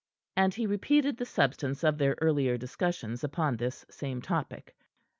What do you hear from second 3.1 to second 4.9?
upon this same topic.